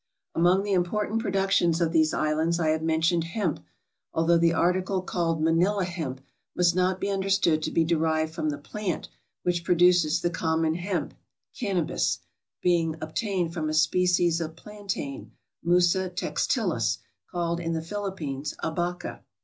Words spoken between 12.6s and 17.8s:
being ob tained from a species of plantain (fthisa textilis), called in